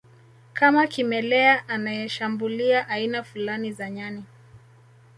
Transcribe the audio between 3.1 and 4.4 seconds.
fulani za nyani